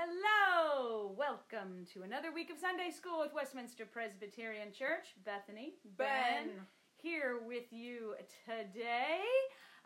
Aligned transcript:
Hello! 0.00 1.12
Welcome 1.18 1.84
to 1.92 2.04
another 2.04 2.32
week 2.32 2.48
of 2.48 2.56
Sunday 2.56 2.88
School 2.88 3.20
with 3.20 3.34
Westminster 3.34 3.84
Presbyterian 3.84 4.72
Church. 4.72 5.12
Bethany, 5.26 5.74
Ben. 5.98 6.48
here 6.96 7.36
with 7.46 7.70
you 7.70 8.14
today. 8.48 9.20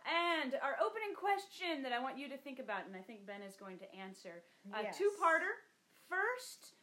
And 0.07 0.55
our 0.63 0.77
opening 0.79 1.19
question 1.19 1.83
that 1.83 1.91
I 1.91 1.99
want 1.99 2.17
you 2.17 2.29
to 2.29 2.37
think 2.37 2.61
about, 2.61 2.87
and 2.87 2.95
I 2.95 3.01
think 3.01 3.27
Ben 3.27 3.43
is 3.43 3.57
going 3.57 3.77
to 3.79 3.93
answer, 3.93 4.45
a 4.73 4.85
Yes. 4.85 4.97
two-parter. 4.97 5.51
First, 6.09 6.75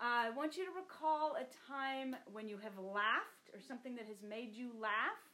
uh, 0.00 0.26
I 0.26 0.30
want 0.30 0.56
you 0.56 0.64
to 0.64 0.72
recall 0.72 1.36
a 1.36 1.44
time 1.68 2.16
when 2.32 2.48
you 2.48 2.58
have 2.58 2.76
laughed 2.76 3.50
or 3.54 3.60
something 3.60 3.94
that 3.94 4.06
has 4.06 4.20
made 4.20 4.52
you 4.52 4.72
laugh, 4.72 5.29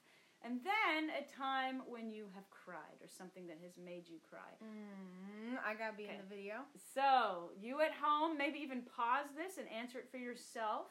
and 0.47 0.61
then 0.63 1.11
a 1.11 1.27
time 1.27 1.83
when 1.91 2.09
you 2.09 2.27
have 2.35 2.49
cried 2.51 3.03
or 3.03 3.09
something 3.09 3.47
that 3.49 3.59
has 3.63 3.75
made 3.77 4.09
you 4.09 4.19
cry. 4.23 4.55
Mm, 4.63 5.59
I 5.67 5.75
gotta 5.75 5.97
be 5.97 6.05
Okay. 6.05 6.15
in 6.15 6.19
the 6.23 6.31
video. 6.31 6.63
So, 6.95 7.51
you 7.59 7.81
at 7.83 7.91
home, 7.93 8.39
maybe 8.39 8.61
even 8.61 8.83
pause 8.83 9.27
this 9.35 9.59
and 9.59 9.67
answer 9.69 9.99
it 9.99 10.09
for 10.09 10.19
yourself. 10.19 10.87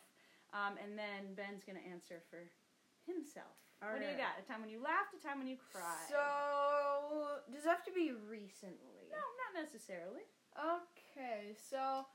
Um, 0.54 0.76
and 0.84 1.00
then 1.00 1.34
Ben's 1.36 1.64
going 1.64 1.80
to 1.80 1.88
answer 1.88 2.22
for 2.30 2.40
himself. 3.06 3.56
what 3.80 4.00
do 4.00 4.06
you 4.08 4.16
got? 4.16 4.40
A 4.40 4.44
time 4.48 4.62
when 4.62 4.70
you 4.70 4.80
laughed, 4.82 5.14
a 5.16 5.20
time 5.20 5.40
when 5.40 5.48
you 5.48 5.58
cried? 5.72 6.08
So 6.08 7.44
does 7.52 7.66
it 7.66 7.70
have 7.70 7.84
to 7.86 7.92
be 7.92 8.12
recently? 8.12 9.08
no, 9.12 9.20
not 9.20 9.52
necessarily. 9.64 10.24
Okay, 10.56 11.52
so 11.60 12.08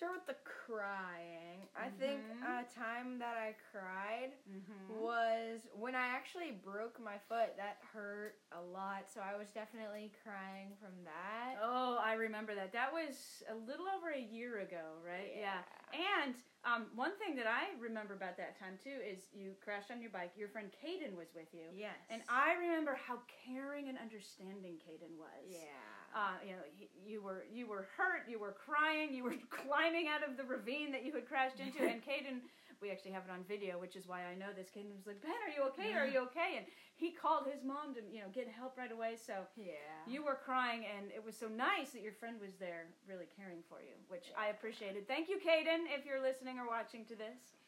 start 0.00 0.16
with 0.16 0.24
the 0.32 0.40
crying. 0.48 1.68
I 1.76 1.90
think 1.90 2.24
Mhm. 2.24 2.40
a 2.60 2.64
time 2.74 3.18
that 3.18 3.36
I 3.36 3.54
cried 3.70 4.32
Mm-hmm. 4.48 4.94
was 4.98 5.60
when 5.74 5.94
I 5.94 6.06
actually 6.08 6.52
broke 6.52 6.98
my 6.98 7.18
foot. 7.28 7.54
That 7.58 7.76
hurt 7.92 8.40
a 8.52 8.60
lot, 8.62 9.10
so 9.12 9.20
I 9.20 9.36
was 9.36 9.50
definitely 9.50 10.10
crying 10.24 10.74
from 10.80 11.04
that. 11.04 11.58
Oh, 11.60 11.98
I 12.02 12.14
remember 12.14 12.54
that. 12.54 12.72
That 12.72 12.90
was 12.92 13.42
a 13.50 13.54
little 13.54 13.86
over 13.88 14.08
a 14.10 14.18
year 14.20 14.60
ago, 14.60 14.96
right? 15.04 15.32
Yeah. 15.36 15.60
And 15.92 16.34
um, 16.64 16.86
one 16.94 17.12
thing 17.18 17.36
that 17.36 17.46
I 17.46 17.76
remember 17.78 18.14
about 18.14 18.36
that 18.38 18.58
time 18.58 18.78
too 18.82 18.98
is 19.04 19.28
you 19.32 19.52
crashed 19.62 19.90
on 19.90 20.00
your 20.00 20.10
bike. 20.10 20.32
Your 20.34 20.48
friend 20.48 20.70
Caden 20.72 21.14
was 21.14 21.28
with 21.34 21.52
you. 21.52 21.68
Yes. 21.74 21.98
And 22.08 22.22
I 22.28 22.54
remember 22.54 22.94
how 22.94 23.18
caring 23.44 23.88
and 23.90 23.98
understanding 23.98 24.80
Caden 24.80 25.16
was. 25.18 25.44
Yeah. 25.46 25.89
Uh, 26.14 26.38
you 26.44 26.52
know, 26.52 26.64
you 27.06 27.22
were 27.22 27.44
you 27.52 27.66
were 27.66 27.86
hurt, 27.96 28.28
you 28.28 28.38
were 28.38 28.54
crying, 28.54 29.14
you 29.14 29.24
were 29.24 29.34
climbing 29.50 30.08
out 30.08 30.26
of 30.26 30.36
the 30.36 30.44
ravine 30.44 30.92
that 30.92 31.04
you 31.04 31.12
had 31.12 31.26
crashed 31.26 31.60
into, 31.60 31.82
and 31.90 32.02
Caden, 32.02 32.42
we 32.82 32.90
actually 32.90 33.12
have 33.12 33.24
it 33.28 33.30
on 33.30 33.44
video, 33.46 33.78
which 33.78 33.94
is 33.94 34.08
why 34.08 34.24
I 34.24 34.34
know 34.34 34.50
this. 34.56 34.68
Caden 34.74 34.96
was 34.96 35.06
like, 35.06 35.22
"Ben, 35.22 35.30
are 35.30 35.52
you 35.52 35.62
okay? 35.70 35.92
Are 35.94 36.06
you 36.06 36.20
okay?" 36.30 36.56
And 36.56 36.66
he 36.96 37.10
called 37.10 37.46
his 37.46 37.62
mom 37.62 37.94
to 37.94 38.00
you 38.10 38.20
know 38.20 38.30
get 38.32 38.48
help 38.48 38.76
right 38.76 38.90
away. 38.90 39.14
So 39.14 39.46
yeah. 39.56 40.02
you 40.06 40.24
were 40.24 40.38
crying, 40.42 40.84
and 40.84 41.12
it 41.14 41.24
was 41.24 41.36
so 41.36 41.46
nice 41.46 41.90
that 41.90 42.02
your 42.02 42.14
friend 42.14 42.40
was 42.40 42.54
there, 42.58 42.90
really 43.06 43.28
caring 43.36 43.62
for 43.68 43.80
you, 43.80 43.94
which 44.08 44.32
I 44.36 44.48
appreciated. 44.48 45.06
Thank 45.06 45.28
you, 45.28 45.38
Caden, 45.38 45.86
if 45.94 46.04
you're 46.06 46.22
listening 46.22 46.58
or 46.58 46.66
watching 46.66 47.04
to 47.06 47.14
this. 47.14 47.58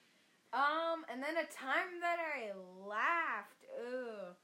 Um, 0.53 1.09
and 1.11 1.23
then 1.23 1.37
a 1.39 1.48
time 1.48 2.01
that 2.03 2.19
I 2.20 2.53
laughed. 2.85 3.65
Ugh. 3.81 4.37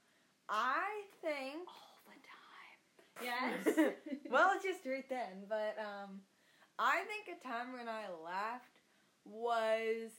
I 0.49 1.05
think. 1.21 1.69
All 3.19 3.25
the 3.63 3.71
time. 3.71 3.75
Yes. 3.75 3.93
well, 4.29 4.51
it's 4.55 4.63
just 4.63 4.85
right 4.85 5.07
then, 5.09 5.45
but 5.47 5.75
um, 5.79 6.21
I 6.77 7.01
think 7.07 7.37
a 7.37 7.47
time 7.47 7.73
when 7.73 7.87
I 7.87 8.05
laughed 8.23 8.81
was 9.25 10.11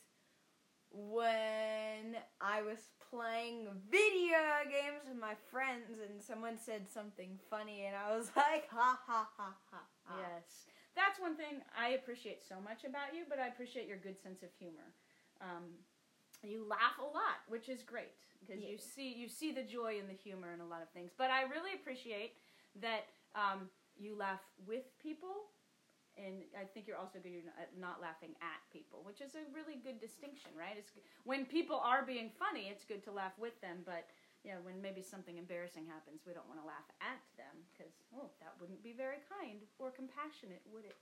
when 0.93 2.17
I 2.41 2.63
was 2.63 2.79
playing 3.11 3.69
video 3.91 4.67
games 4.67 5.07
with 5.09 5.19
my 5.19 5.35
friends 5.51 5.99
and 6.03 6.23
someone 6.23 6.59
said 6.59 6.91
something 6.91 7.39
funny 7.49 7.87
and 7.87 7.95
I 7.97 8.17
was 8.17 8.31
like, 8.37 8.69
ha 8.71 8.99
ha 9.07 9.29
ha 9.37 9.55
ha. 9.71 9.83
ha. 10.05 10.15
Yes, 10.19 10.67
that's 10.97 11.21
one 11.21 11.37
thing 11.37 11.63
I 11.79 11.91
appreciate 11.91 12.43
so 12.47 12.57
much 12.63 12.85
about 12.85 13.15
you, 13.15 13.25
but 13.29 13.39
I 13.39 13.49
appreciate 13.49 13.87
your 13.87 13.99
good 13.99 14.21
sense 14.21 14.43
of 14.43 14.49
humor. 14.59 14.95
Um, 15.41 15.71
you 16.43 16.67
laugh 16.69 16.99
a 16.99 17.05
lot, 17.05 17.45
which 17.49 17.69
is 17.69 17.83
great 17.83 18.17
because 18.41 18.63
you 18.63 18.79
see 18.79 19.13
you 19.13 19.29
see 19.29 19.53
the 19.53 19.63
joy 19.63 19.99
and 20.01 20.09
the 20.09 20.15
humor 20.15 20.53
in 20.53 20.61
a 20.61 20.67
lot 20.67 20.83
of 20.83 20.89
things. 20.91 21.11
But 21.17 21.31
I 21.31 21.43
really 21.43 21.75
appreciate 21.75 22.35
that 22.79 23.11
um, 23.35 23.67
you 23.99 24.15
laugh 24.17 24.41
with 24.67 24.87
people, 25.03 25.51
and 26.19 26.47
I 26.55 26.65
think 26.65 26.87
you're 26.87 27.01
also 27.01 27.19
good 27.19 27.47
at 27.59 27.75
not 27.79 28.01
laughing 28.01 28.35
at 28.43 28.61
people, 28.73 29.03
which 29.03 29.21
is 29.21 29.35
a 29.35 29.43
really 29.51 29.79
good 29.83 30.01
distinction, 30.01 30.51
right? 30.55 30.77
It's 30.79 30.93
when 31.25 31.47
people 31.47 31.81
are 31.83 32.05
being 32.05 32.31
funny, 32.39 32.69
it's 32.71 32.85
good 32.85 33.03
to 33.05 33.13
laugh 33.13 33.35
with 33.39 33.59
them, 33.61 33.83
but 33.87 34.11
know, 34.53 34.61
when 34.65 34.81
maybe 34.81 35.03
something 35.05 35.37
embarrassing 35.37 35.85
happens, 35.85 36.25
we 36.25 36.33
don't 36.33 36.49
want 36.49 36.61
to 36.61 36.67
laugh 36.67 36.89
at 37.05 37.21
them 37.37 37.53
because, 37.69 37.93
oh, 38.17 38.33
that 38.41 38.57
wouldn't 38.57 38.81
be 38.81 38.97
very 38.97 39.21
kind 39.29 39.61
or 39.77 39.93
compassionate, 39.93 40.65
would 40.73 40.89
it? 40.89 40.97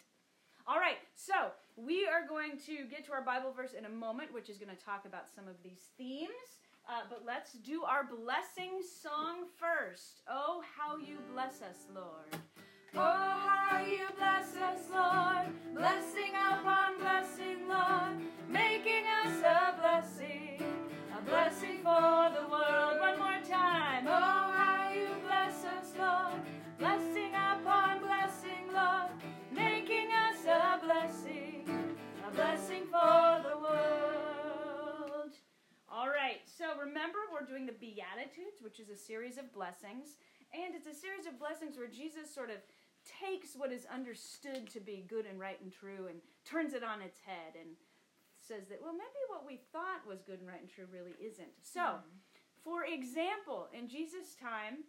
All 0.67 0.83
right, 0.83 1.01
so 1.15 1.55
we 1.78 2.05
are 2.05 2.27
going 2.28 2.59
to 2.67 2.84
get 2.91 3.07
to 3.07 3.12
our 3.15 3.23
Bible 3.23 3.55
verse 3.55 3.73
in 3.73 3.87
a 3.87 3.93
moment, 3.93 4.34
which 4.34 4.51
is 4.51 4.59
going 4.59 4.75
to 4.75 4.84
talk 4.84 5.07
about 5.07 5.31
some 5.31 5.49
of 5.49 5.57
these 5.62 5.95
themes. 5.97 6.61
Uh, 6.88 7.03
but 7.10 7.22
let's 7.26 7.53
do 7.53 7.82
our 7.82 8.03
blessing 8.03 8.81
song 9.03 9.44
first. 9.59 10.22
Oh, 10.26 10.62
how 10.76 10.97
you 10.97 11.19
bless 11.34 11.60
us, 11.60 11.84
Lord. 11.94 12.43
Oh, 12.94 12.99
how 12.99 13.84
you 13.84 14.06
bless 14.16 14.56
us, 14.56 14.81
Lord. 14.91 15.53
Blessing 15.75 16.32
upon 16.34 16.98
blessing, 16.98 17.69
Lord. 17.69 18.25
Remember 37.09 37.33
we're 37.33 37.49
doing 37.49 37.65
the 37.65 37.73
Beatitudes, 37.73 38.61
which 38.61 38.77
is 38.81 38.93
a 38.93 38.97
series 38.97 39.39
of 39.41 39.53
blessings. 39.53 40.21
And 40.53 40.77
it's 40.77 40.87
a 40.89 40.93
series 40.93 41.25
of 41.25 41.41
blessings 41.41 41.77
where 41.77 41.89
Jesus 41.89 42.29
sort 42.29 42.53
of 42.53 42.61
takes 43.09 43.57
what 43.57 43.73
is 43.73 43.89
understood 43.89 44.69
to 44.69 44.81
be 44.81 45.09
good 45.09 45.25
and 45.25 45.41
right 45.41 45.61
and 45.61 45.73
true 45.73 46.13
and 46.13 46.21
turns 46.45 46.75
it 46.77 46.85
on 46.85 47.01
its 47.01 47.21
head 47.25 47.57
and 47.57 47.81
says 48.37 48.69
that, 48.69 48.81
well, 48.85 48.93
maybe 48.93 49.23
what 49.33 49.49
we 49.49 49.61
thought 49.73 50.05
was 50.05 50.21
good 50.21 50.41
and 50.41 50.49
right 50.49 50.61
and 50.61 50.69
true 50.69 50.89
really 50.93 51.17
isn't. 51.17 51.53
So, 51.65 52.05
for 52.65 52.85
example, 52.85 53.69
in 53.73 53.89
Jesus' 53.89 54.37
time, 54.37 54.85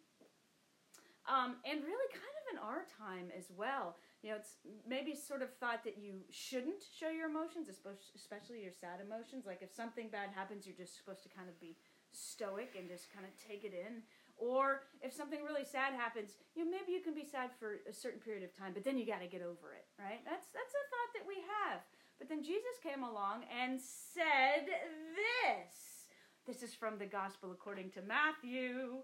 um, 1.27 1.61
and 1.63 1.79
really 1.83 2.09
kind 2.11 2.35
of 2.35 2.45
in 2.51 2.57
our 2.59 2.83
time 2.89 3.31
as 3.37 3.47
well, 3.55 3.95
you 4.23 4.31
know, 4.31 4.35
it's 4.35 4.59
maybe 4.87 5.15
sort 5.15 5.41
of 5.41 5.53
thought 5.59 5.83
that 5.83 5.95
you 5.95 6.25
shouldn't 6.31 6.83
show 6.83 7.07
your 7.07 7.29
emotions, 7.29 7.69
especially 7.69 8.63
your 8.63 8.73
sad 8.73 8.99
emotions. 8.99 9.45
Like 9.45 9.61
if 9.61 9.71
something 9.71 10.09
bad 10.09 10.31
happens, 10.33 10.65
you're 10.65 10.75
just 10.75 10.97
supposed 10.97 11.23
to 11.23 11.29
kind 11.29 11.47
of 11.47 11.59
be 11.59 11.77
stoic 12.11 12.75
and 12.77 12.89
just 12.89 13.13
kind 13.13 13.25
of 13.25 13.31
take 13.37 13.63
it 13.63 13.73
in. 13.73 14.03
Or 14.39 14.87
if 15.03 15.11
something 15.11 15.43
really 15.43 15.65
sad 15.65 15.93
happens, 15.93 16.31
you 16.55 16.63
know, 16.63 16.71
maybe 16.71 16.95
you 16.95 17.01
can 17.03 17.13
be 17.13 17.27
sad 17.27 17.51
for 17.59 17.83
a 17.89 17.93
certain 17.93 18.19
period 18.19 18.43
of 18.43 18.55
time, 18.55 18.71
but 18.73 18.85
then 18.85 18.97
you 18.97 19.05
got 19.05 19.19
to 19.19 19.27
get 19.27 19.41
over 19.41 19.75
it, 19.75 19.85
right? 19.99 20.23
That's 20.23 20.47
that's 20.55 20.75
a 20.75 20.85
thought 20.87 21.11
that 21.19 21.27
we 21.27 21.43
have. 21.59 21.83
But 22.19 22.29
then 22.29 22.43
Jesus 22.43 22.79
came 22.83 23.03
along 23.03 23.43
and 23.47 23.79
said 23.79 24.67
this. 24.67 25.99
This 26.47 26.63
is 26.63 26.73
from 26.73 26.97
the 26.97 27.05
Gospel 27.05 27.51
according 27.51 27.91
to 27.91 28.01
Matthew, 28.01 29.03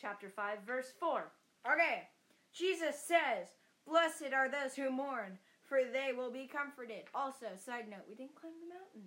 chapter 0.00 0.30
5, 0.30 0.58
verse 0.66 0.92
4. 0.98 1.30
Okay, 1.70 2.08
Jesus 2.52 2.98
says, 2.98 3.54
Blessed 3.86 4.34
are 4.34 4.50
those 4.50 4.74
who 4.74 4.90
mourn, 4.90 5.38
for 5.62 5.78
they 5.84 6.10
will 6.16 6.30
be 6.30 6.50
comforted. 6.50 7.06
Also, 7.14 7.54
side 7.54 7.86
note, 7.86 8.08
we 8.08 8.14
didn't 8.14 8.34
climb 8.34 8.54
the 8.58 8.74
mountain. 8.74 9.06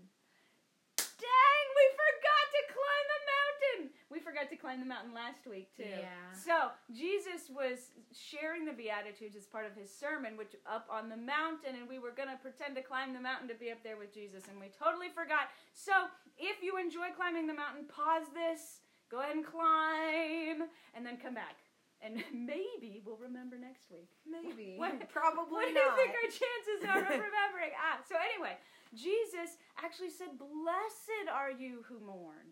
Dang, 0.95 1.65
we 1.75 1.85
forgot 1.99 2.45
to 2.51 2.61
climb 2.71 3.07
the 3.11 3.23
mountain. 3.27 3.81
We 4.07 4.19
forgot 4.33 4.49
to 4.49 4.57
climb 4.57 4.79
the 4.81 4.89
mountain 4.89 5.13
last 5.13 5.45
week 5.45 5.69
too. 5.77 5.85
Yeah. 5.85 6.09
So 6.33 6.73
Jesus 6.89 7.53
was 7.53 7.93
sharing 8.09 8.65
the 8.65 8.73
Beatitudes 8.73 9.35
as 9.37 9.45
part 9.45 9.69
of 9.69 9.77
his 9.77 9.93
sermon, 9.93 10.33
which 10.37 10.57
up 10.65 10.89
on 10.89 11.07
the 11.09 11.17
mountain, 11.17 11.77
and 11.77 11.85
we 11.87 11.99
were 12.01 12.09
gonna 12.17 12.39
pretend 12.41 12.73
to 12.75 12.81
climb 12.81 13.13
the 13.13 13.21
mountain 13.21 13.47
to 13.49 13.55
be 13.55 13.69
up 13.69 13.83
there 13.85 13.97
with 13.97 14.09
Jesus, 14.13 14.49
and 14.49 14.57
we 14.59 14.73
totally 14.73 15.13
forgot. 15.13 15.53
So 15.77 16.09
if 16.41 16.63
you 16.65 16.81
enjoy 16.81 17.13
climbing 17.15 17.45
the 17.45 17.53
mountain, 17.53 17.85
pause 17.85 18.25
this, 18.33 18.81
go 19.13 19.21
ahead 19.21 19.37
and 19.37 19.45
climb, 19.45 20.65
and 20.97 21.05
then 21.05 21.21
come 21.21 21.37
back. 21.37 21.61
And 22.01 22.17
maybe 22.33 22.99
we'll 23.05 23.21
remember 23.21 23.55
next 23.61 23.93
week. 23.93 24.09
Maybe. 24.25 24.75
What- 24.81 24.97
Probably 25.13 25.53
What 25.53 25.69
do 25.69 25.77
you 25.77 25.91
think 25.93 26.11
our 26.17 26.29
chances 26.33 26.79
are 26.89 26.99
of 27.05 27.21
remembering? 27.29 27.71
ah, 27.77 28.01
so 28.09 28.17
anyway, 28.17 28.57
Jesus 28.97 29.61
actually 29.77 30.09
said, 30.09 30.37
Blessed 30.41 31.29
are 31.31 31.51
you 31.51 31.85
who 31.87 31.99
mourn, 32.05 32.49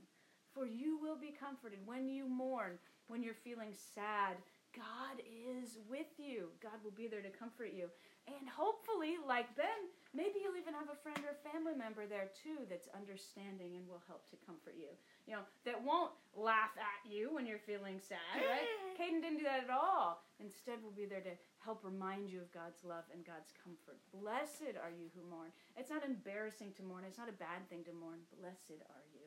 for 0.53 0.65
you 0.65 0.97
will 1.01 1.17
be 1.17 1.33
comforted. 1.37 1.79
When 1.85 2.07
you 2.07 2.27
mourn, 2.27 2.77
when 3.07 3.23
you're 3.23 3.33
feeling 3.33 3.73
sad, 3.95 4.37
God 4.75 5.19
is 5.27 5.77
with 5.89 6.15
you. 6.17 6.47
God 6.63 6.79
will 6.83 6.95
be 6.95 7.07
there 7.07 7.21
to 7.21 7.29
comfort 7.29 7.75
you. 7.75 7.91
And 8.29 8.47
hopefully, 8.47 9.17
like 9.19 9.51
Ben, 9.57 9.89
maybe 10.13 10.39
you'll 10.39 10.55
even 10.55 10.77
have 10.77 10.87
a 10.93 11.01
friend 11.03 11.19
or 11.25 11.35
family 11.41 11.73
member 11.73 12.05
there 12.05 12.29
too 12.37 12.63
that's 12.69 12.87
understanding 12.93 13.75
and 13.75 13.83
will 13.89 14.03
help 14.07 14.29
to 14.29 14.39
comfort 14.45 14.77
you. 14.77 14.93
You 15.27 15.35
know, 15.35 15.43
that 15.65 15.81
won't 15.81 16.13
laugh 16.37 16.71
at 16.77 17.01
you 17.03 17.33
when 17.33 17.49
you're 17.49 17.59
feeling 17.59 17.99
sad, 17.99 18.37
right? 18.37 18.69
Caden 18.99 19.25
didn't 19.25 19.41
do 19.41 19.49
that 19.49 19.65
at 19.65 19.73
all. 19.73 20.23
Instead, 20.39 20.79
we'll 20.79 20.95
be 20.95 21.09
there 21.09 21.25
to 21.25 21.35
help 21.59 21.83
remind 21.83 22.29
you 22.29 22.39
of 22.39 22.53
God's 22.53 22.85
love 22.85 23.09
and 23.11 23.25
God's 23.25 23.51
comfort. 23.57 23.99
Blessed 24.13 24.77
are 24.77 24.93
you 24.93 25.09
who 25.17 25.25
mourn. 25.27 25.51
It's 25.75 25.89
not 25.89 26.05
embarrassing 26.05 26.77
to 26.77 26.85
mourn, 26.85 27.03
it's 27.03 27.19
not 27.19 27.29
a 27.29 27.35
bad 27.35 27.65
thing 27.67 27.83
to 27.89 27.93
mourn. 27.93 28.21
Blessed 28.39 28.79
are 28.85 29.05
you. 29.11 29.20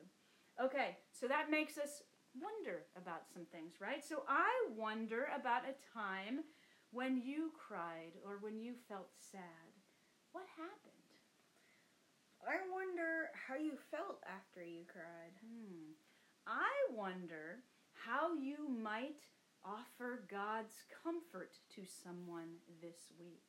Okay, 0.63 0.97
so 1.11 1.27
that 1.27 1.51
makes 1.51 1.77
us 1.77 2.01
wonder 2.39 2.83
about 2.95 3.27
some 3.31 3.45
things, 3.51 3.75
right? 3.79 4.03
So 4.03 4.23
I 4.27 4.47
wonder 4.75 5.27
about 5.35 5.63
a 5.67 5.75
time 5.93 6.43
when 6.91 7.21
you 7.23 7.51
cried 7.55 8.15
or 8.23 8.39
when 8.39 8.59
you 8.59 8.73
felt 8.87 9.11
sad. 9.19 9.71
What 10.31 10.45
happened? 10.55 10.95
I 12.45 12.61
wonder 12.71 13.33
how 13.33 13.55
you 13.55 13.73
felt 13.91 14.21
after 14.23 14.63
you 14.63 14.85
cried. 14.87 15.33
Hmm. 15.41 15.97
I 16.45 16.69
wonder 16.93 17.65
how 17.91 18.35
you 18.35 18.69
might 18.69 19.25
offer 19.65 20.23
God's 20.29 20.85
comfort 21.03 21.57
to 21.73 21.81
someone 21.83 22.61
this 22.81 23.09
week. 23.19 23.43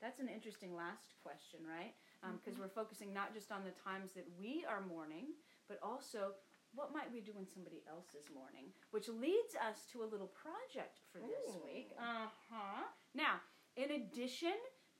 That's 0.00 0.20
an 0.20 0.28
interesting 0.28 0.76
last 0.76 1.18
question, 1.24 1.60
right? 1.66 1.96
Because 2.22 2.54
um, 2.54 2.62
we're 2.62 2.72
focusing 2.72 3.12
not 3.12 3.34
just 3.34 3.50
on 3.50 3.64
the 3.64 3.74
times 3.82 4.12
that 4.12 4.28
we 4.38 4.64
are 4.68 4.84
mourning, 4.86 5.34
but 5.68 5.78
also 5.82 6.32
what 6.74 6.92
might 6.92 7.12
we 7.12 7.20
do 7.20 7.32
in 7.38 7.46
somebody 7.48 7.82
else's 7.88 8.28
mourning? 8.34 8.68
Which 8.90 9.08
leads 9.08 9.56
us 9.56 9.86
to 9.92 10.02
a 10.02 10.10
little 10.10 10.28
project 10.28 11.00
for 11.10 11.18
this 11.18 11.56
Ooh. 11.56 11.64
week. 11.64 11.92
Uh 11.98 12.28
huh. 12.50 12.84
Now, 13.14 13.40
in 13.76 13.90
addition 13.92 14.54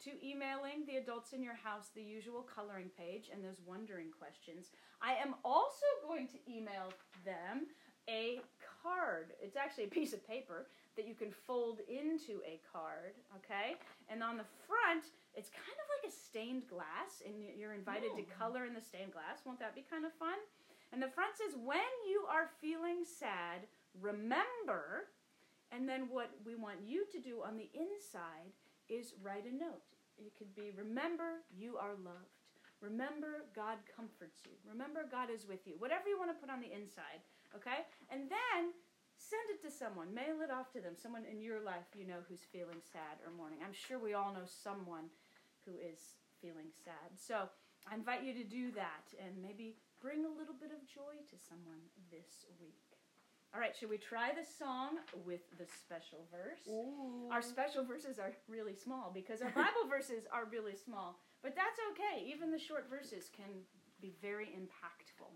to 0.05 0.11
emailing 0.25 0.85
the 0.87 0.97
adults 0.97 1.33
in 1.33 1.43
your 1.43 1.55
house 1.55 1.89
the 1.95 2.03
usual 2.03 2.43
coloring 2.43 2.91
page 2.97 3.31
and 3.33 3.45
those 3.45 3.61
wondering 3.65 4.11
questions, 4.11 4.73
I 5.03 5.15
am 5.15 5.35
also 5.45 5.87
going 6.07 6.29
to 6.29 6.39
email 6.49 6.93
them 7.25 7.67
a 8.09 8.41
card. 8.83 9.33
It's 9.43 9.57
actually 9.57 9.85
a 9.85 9.89
piece 9.89 10.13
of 10.13 10.27
paper 10.27 10.69
that 10.97 11.07
you 11.07 11.15
can 11.15 11.31
fold 11.31 11.81
into 11.89 12.41
a 12.45 12.61
card, 12.73 13.15
okay? 13.37 13.77
And 14.09 14.23
on 14.23 14.37
the 14.37 14.49
front, 14.67 15.13
it's 15.37 15.53
kind 15.53 15.77
of 15.77 15.87
like 15.93 16.09
a 16.09 16.13
stained 16.13 16.69
glass, 16.69 17.21
and 17.25 17.35
you're 17.57 17.77
invited 17.77 18.17
to 18.17 18.25
color 18.41 18.65
in 18.65 18.73
the 18.73 18.81
stained 18.81 19.13
glass. 19.13 19.45
Won't 19.45 19.61
that 19.61 19.75
be 19.75 19.85
kind 19.85 20.05
of 20.05 20.13
fun? 20.17 20.41
And 20.93 21.03
the 21.03 21.13
front 21.13 21.37
says, 21.37 21.55
When 21.61 21.93
you 22.09 22.25
are 22.31 22.49
feeling 22.61 23.05
sad, 23.05 23.69
remember. 24.01 25.13
And 25.73 25.89
then 25.89 26.07
what 26.09 26.31
we 26.47 26.55
want 26.55 26.79
you 26.87 27.05
to 27.11 27.19
do 27.19 27.43
on 27.43 27.59
the 27.59 27.69
inside 27.75 28.55
is 28.89 29.13
write 29.21 29.45
a 29.45 29.53
note. 29.53 29.83
It 30.17 30.33
could 30.39 30.55
be, 30.55 30.71
Remember 30.73 31.45
you 31.53 31.77
are 31.77 31.99
loved. 32.01 32.33
Remember 32.81 33.49
God 33.55 33.79
comforts 33.89 34.45
you. 34.45 34.53
Remember 34.69 35.05
God 35.11 35.29
is 35.33 35.49
with 35.49 35.67
you. 35.67 35.75
Whatever 35.79 36.09
you 36.09 36.19
want 36.19 36.31
to 36.31 36.39
put 36.39 36.53
on 36.53 36.61
the 36.61 36.71
inside, 36.71 37.25
okay? 37.57 37.89
And 38.13 38.29
then 38.29 38.77
send 39.17 39.49
it 39.51 39.61
to 39.65 39.71
someone. 39.73 40.15
Mail 40.15 40.45
it 40.45 40.51
off 40.51 40.73
to 40.73 40.81
them. 40.81 40.95
Someone 40.95 41.25
in 41.25 41.41
your 41.43 41.61
life 41.61 41.91
you 41.97 42.07
know 42.07 42.23
who's 42.29 42.45
feeling 42.53 42.81
sad 42.81 43.19
or 43.25 43.33
mourning. 43.33 43.59
I'm 43.65 43.75
sure 43.75 43.99
we 43.99 44.15
all 44.15 44.33
know 44.33 44.47
someone 44.47 45.11
who 45.65 45.75
is 45.77 46.17
feeling 46.41 46.71
sad. 46.85 47.17
So 47.17 47.49
I 47.91 47.95
invite 47.95 48.23
you 48.23 48.33
to 48.35 48.45
do 48.45 48.71
that 48.73 49.13
and 49.19 49.35
maybe 49.43 49.77
bring 50.01 50.25
a 50.25 50.33
little 50.33 50.55
bit 50.55 50.71
of 50.71 50.85
joy 50.87 51.19
to 51.27 51.37
someone 51.37 51.81
this 52.11 52.47
week. 52.61 52.87
All 53.55 53.61
right, 53.61 53.75
should 53.75 53.89
we 53.89 53.97
try 53.97 54.33
the 54.37 54.45
song 54.45 54.99
with 55.25 55.41
the 55.57 55.65
special 55.65 56.29
verse? 56.31 56.61
Ooh. 56.69 57.31
Our 57.33 57.41
special 57.41 57.85
verses 57.85 58.19
are 58.19 58.33
really 58.49 58.75
small 58.75 59.11
because 59.15 59.41
our 59.41 59.51
Bible 59.51 59.89
verses 59.89 60.29
are 60.33 60.45
really 60.45 60.77
small. 60.77 61.19
But 61.43 61.55
that's 61.57 61.81
okay. 61.93 62.27
Even 62.29 62.51
the 62.51 62.59
short 62.59 62.91
verses 62.91 63.31
can 63.35 63.49
be 64.03 64.13
very 64.21 64.53
impactful. 64.53 65.33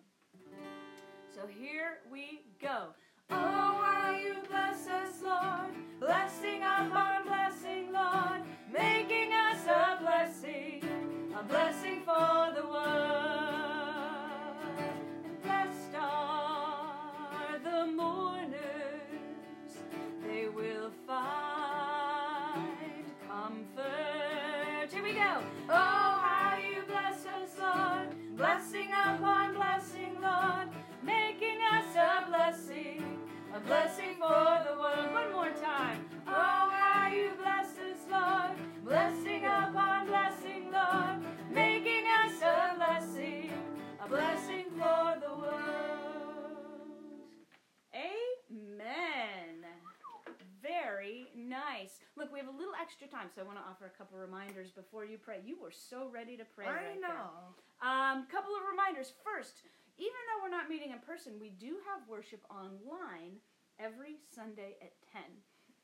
So 1.34 1.46
here 1.46 2.04
we 2.10 2.42
go. 2.60 2.92
Oh, 3.30 4.16
you 4.22 4.36
bless 4.48 4.86
us, 4.88 5.22
Lord. 5.24 5.74
Blessing 6.00 6.62
upon 6.62 7.26
blessing, 7.26 7.92
Lord. 7.92 8.42
Making 8.72 9.32
us 9.32 9.66
a 9.66 9.98
blessing. 10.00 10.82
A 11.38 11.42
blessing 11.44 12.02
for 12.04 12.52
the 12.54 12.59
extra 52.80 53.06
time, 53.06 53.28
so 53.34 53.42
I 53.42 53.44
want 53.44 53.58
to 53.58 53.66
offer 53.68 53.84
a 53.86 53.94
couple 53.96 54.16
reminders 54.18 54.70
before 54.72 55.04
you 55.04 55.18
pray. 55.18 55.40
You 55.44 55.60
were 55.60 55.70
so 55.70 56.08
ready 56.08 56.36
to 56.36 56.44
pray. 56.44 56.66
I 56.66 56.96
right 56.96 57.00
know. 57.00 57.52
Um, 57.84 58.26
couple 58.32 58.56
of 58.56 58.64
reminders. 58.68 59.12
First, 59.24 59.62
even 59.98 60.16
though 60.32 60.40
we're 60.44 60.54
not 60.54 60.68
meeting 60.68 60.90
in 60.90 60.98
person, 61.04 61.36
we 61.40 61.50
do 61.50 61.76
have 61.88 62.08
worship 62.08 62.40
online 62.48 63.36
every 63.78 64.16
Sunday 64.34 64.76
at 64.80 64.92
10. 65.12 65.22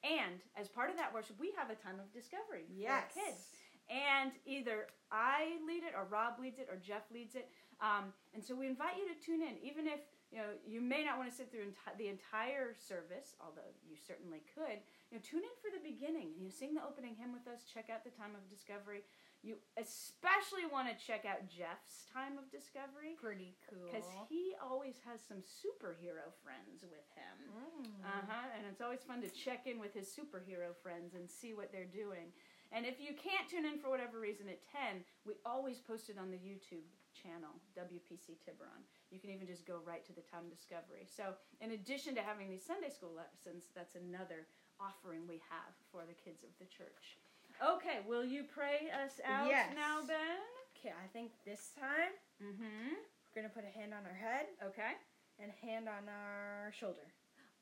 And 0.04 0.40
as 0.56 0.68
part 0.68 0.90
of 0.90 0.96
that 0.96 1.12
worship, 1.12 1.36
we 1.40 1.52
have 1.56 1.68
a 1.70 1.76
time 1.76 2.00
of 2.00 2.12
discovery 2.12 2.64
for 2.68 2.80
Yes. 2.80 3.12
kids. 3.12 3.52
And 3.88 4.32
either 4.44 4.88
I 5.12 5.58
lead 5.66 5.84
it, 5.84 5.94
or 5.94 6.04
Rob 6.10 6.40
leads 6.40 6.58
it, 6.58 6.68
or 6.70 6.76
Jeff 6.76 7.02
leads 7.12 7.36
it. 7.36 7.48
Um, 7.80 8.12
and 8.34 8.42
so 8.42 8.54
we 8.54 8.66
invite 8.66 8.96
you 8.96 9.06
to 9.08 9.14
tune 9.20 9.42
in, 9.42 9.56
even 9.62 9.86
if 9.86 10.00
you 10.32 10.38
know 10.38 10.50
you 10.66 10.80
may 10.80 11.04
not 11.04 11.18
want 11.18 11.30
to 11.30 11.34
sit 11.34 11.50
through 11.50 11.70
enti- 11.70 11.96
the 11.98 12.08
entire 12.08 12.74
service, 12.74 13.34
although 13.40 13.70
you 13.86 13.94
certainly 13.96 14.42
could. 14.54 14.82
You 15.10 15.18
know, 15.18 15.22
tune 15.22 15.46
in 15.46 15.54
for 15.62 15.70
the 15.70 15.82
beginning. 15.82 16.34
And 16.34 16.42
you 16.42 16.50
sing 16.50 16.74
the 16.74 16.82
opening 16.82 17.14
hymn 17.14 17.30
with 17.32 17.46
us. 17.46 17.62
Check 17.62 17.88
out 17.88 18.02
the 18.02 18.10
time 18.14 18.34
of 18.34 18.42
discovery. 18.50 19.06
You 19.46 19.62
especially 19.78 20.66
want 20.66 20.90
to 20.90 20.96
check 20.98 21.22
out 21.22 21.46
Jeff's 21.46 22.10
time 22.10 22.34
of 22.34 22.50
discovery 22.50 23.14
Pretty 23.14 23.54
cool. 23.70 23.86
because 23.86 24.08
he 24.26 24.58
always 24.58 24.98
has 25.06 25.22
some 25.22 25.38
superhero 25.44 26.34
friends 26.42 26.82
with 26.82 27.06
him. 27.14 27.36
Mm. 27.54 28.02
Uh 28.02 28.26
huh. 28.26 28.50
And 28.58 28.66
it's 28.66 28.82
always 28.82 29.06
fun 29.06 29.22
to 29.22 29.30
check 29.30 29.70
in 29.70 29.78
with 29.78 29.94
his 29.94 30.10
superhero 30.10 30.74
friends 30.82 31.14
and 31.14 31.30
see 31.30 31.54
what 31.54 31.70
they're 31.70 31.86
doing. 31.86 32.34
And 32.72 32.84
if 32.84 32.98
you 33.00 33.14
can't 33.14 33.48
tune 33.48 33.64
in 33.64 33.78
for 33.78 33.90
whatever 33.90 34.18
reason 34.18 34.48
at 34.48 34.60
10, 34.70 35.04
we 35.24 35.34
always 35.44 35.78
post 35.78 36.10
it 36.10 36.18
on 36.18 36.30
the 36.30 36.36
YouTube 36.40 36.84
channel, 37.14 37.54
WPC 37.78 38.36
Tiburon. 38.44 38.82
You 39.10 39.18
can 39.20 39.30
even 39.30 39.46
just 39.46 39.64
go 39.66 39.78
right 39.84 40.04
to 40.06 40.12
the 40.12 40.22
time 40.26 40.50
discovery. 40.50 41.06
So, 41.06 41.34
in 41.60 41.72
addition 41.72 42.14
to 42.16 42.22
having 42.22 42.50
these 42.50 42.66
Sunday 42.66 42.90
school 42.90 43.14
lessons, 43.14 43.70
that's 43.74 43.94
another 43.94 44.46
offering 44.80 45.24
we 45.26 45.40
have 45.48 45.72
for 45.90 46.02
the 46.04 46.12
kids 46.18 46.42
of 46.44 46.50
the 46.58 46.66
church. 46.66 47.16
Okay, 47.64 48.04
will 48.06 48.24
you 48.24 48.44
pray 48.44 48.90
us 48.92 49.16
out 49.24 49.48
Yes. 49.48 49.72
now, 49.74 50.02
Ben? 50.04 50.36
Okay, 50.76 50.92
I 50.92 51.06
think 51.12 51.32
this 51.46 51.72
time 51.78 52.12
Mm 52.42 52.52
hmm. 52.60 52.92
we're 53.32 53.40
gonna 53.40 53.48
put 53.54 53.64
a 53.64 53.72
hand 53.72 53.94
on 53.94 54.04
our 54.04 54.12
head 54.12 54.46
Okay. 54.62 54.92
and 55.40 55.50
hand 55.64 55.88
on 55.88 56.04
our 56.08 56.70
shoulder. 56.76 57.08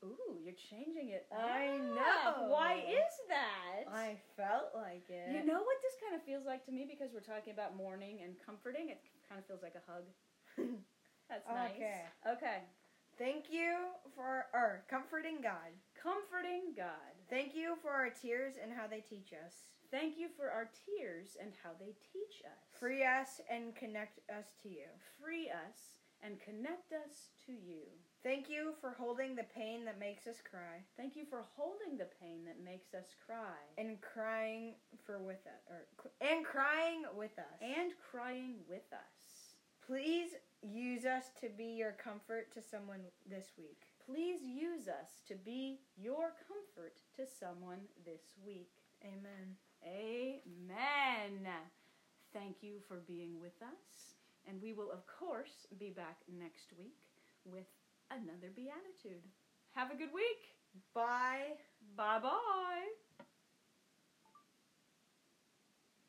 Ooh, 0.04 0.36
you're 0.44 0.58
changing 0.70 1.10
it. 1.10 1.26
I 1.32 1.80
up. 1.80 2.44
know. 2.44 2.52
Why 2.52 2.84
is 2.84 3.14
that? 3.28 3.88
I 3.88 4.16
felt 4.36 4.76
like 4.76 5.08
it. 5.08 5.32
You 5.32 5.44
know 5.46 5.60
what 5.64 5.78
this 5.80 5.96
kind 6.02 6.14
of 6.14 6.22
feels 6.22 6.44
like 6.44 6.64
to 6.66 6.72
me 6.72 6.86
because 6.88 7.12
we're 7.12 7.24
talking 7.24 7.52
about 7.52 7.76
mourning 7.76 8.20
and 8.22 8.34
comforting? 8.44 8.90
It 8.90 9.00
kind 9.28 9.38
of 9.38 9.46
feels 9.46 9.62
like 9.62 9.74
a 9.74 9.84
hug. 9.90 10.04
That's 11.30 11.48
nice. 11.48 11.72
Okay. 11.76 12.00
Okay. 12.28 12.58
Thank 13.16 13.46
you 13.50 13.94
for 14.14 14.46
our 14.52 14.82
comforting 14.90 15.40
God. 15.40 15.72
Comforting 15.94 16.74
God. 16.76 17.14
Thank 17.30 17.54
you 17.54 17.76
for 17.80 17.90
our 17.90 18.10
tears 18.10 18.54
and 18.60 18.72
how 18.72 18.86
they 18.86 19.00
teach 19.00 19.32
us. 19.32 19.70
Thank 19.90 20.18
you 20.18 20.28
for 20.36 20.50
our 20.50 20.68
tears 20.84 21.36
and 21.40 21.52
how 21.62 21.70
they 21.78 21.94
teach 22.12 22.42
us. 22.44 22.58
Free 22.78 23.04
us 23.04 23.40
and 23.48 23.76
connect 23.76 24.18
us 24.28 24.46
to 24.62 24.68
you. 24.68 24.90
Free 25.22 25.48
us 25.48 25.94
and 26.24 26.40
connect 26.40 26.92
us 26.92 27.28
to 27.46 27.52
you. 27.52 27.82
Thank 28.22 28.48
you 28.48 28.72
for 28.80 28.94
holding 28.98 29.36
the 29.36 29.44
pain 29.54 29.84
that 29.84 30.00
makes 30.00 30.26
us 30.26 30.36
cry 30.50 30.80
Thank 30.96 31.14
you 31.14 31.24
for 31.28 31.44
holding 31.56 31.98
the 31.98 32.08
pain 32.20 32.44
that 32.46 32.64
makes 32.64 32.94
us 32.94 33.14
cry 33.26 33.60
and 33.76 34.00
crying 34.00 34.74
for 35.04 35.18
with 35.18 35.44
us 35.46 35.62
or 35.68 35.84
and 36.20 36.44
crying 36.44 37.02
with 37.14 37.38
us. 37.38 37.58
and 37.60 37.92
crying 38.10 38.54
with 38.68 38.88
us. 38.92 39.56
please 39.86 40.30
use 40.62 41.04
us 41.04 41.24
to 41.40 41.48
be 41.50 41.76
your 41.76 41.92
comfort 41.92 42.50
to 42.54 42.62
someone 42.62 43.00
this 43.28 43.52
week. 43.58 43.82
Please 44.06 44.40
use 44.42 44.88
us 44.88 45.20
to 45.28 45.34
be 45.34 45.80
your 45.96 46.32
comfort 46.48 46.96
to 47.16 47.26
someone 47.26 47.80
this 48.06 48.22
week. 48.46 48.70
Amen. 49.04 49.56
Amen. 49.84 51.44
Thank 52.32 52.62
you 52.62 52.80
for 52.88 53.02
being 53.06 53.38
with 53.40 53.60
us. 53.62 54.14
And 54.46 54.60
we 54.62 54.72
will, 54.72 54.90
of 54.90 55.06
course, 55.06 55.66
be 55.78 55.90
back 55.90 56.18
next 56.28 56.72
week 56.78 57.08
with 57.44 57.66
another 58.10 58.50
Beatitude. 58.54 59.24
Have 59.72 59.90
a 59.90 59.96
good 59.96 60.12
week. 60.12 60.56
Bye. 60.94 61.58
Bye 61.96 62.20
bye. 62.20 63.03